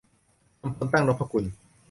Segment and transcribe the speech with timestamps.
[0.63, 1.43] อำพล ตั้งนพกุล